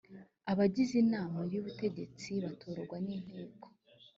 [0.51, 3.65] abagize inama y ubutegetsi batorwa n inteko